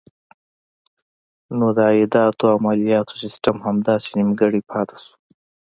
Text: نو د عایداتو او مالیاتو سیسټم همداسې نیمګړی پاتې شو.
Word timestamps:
نو 1.57 1.67
د 1.77 1.79
عایداتو 1.89 2.45
او 2.51 2.57
مالیاتو 2.65 3.13
سیسټم 3.23 3.55
همداسې 3.67 4.07
نیمګړی 4.17 4.61
پاتې 4.71 4.97
شو. 5.03 5.13